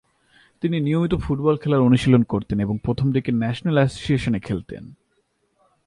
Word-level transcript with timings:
তিনি 0.61 0.79
নিয়মিত 0.79 1.13
ফুটবল 1.15 1.57
খেলার 1.57 1.79
অনুশীলন 1.79 2.23
করতেন 2.23 2.59
এবং 2.59 2.77
প্রথমদিকে 2.83 3.31
ন্যাশনাল 3.31 3.75
অ্যাসোসিয়েশনে 3.75 4.39
খেলতেন। 4.39 4.83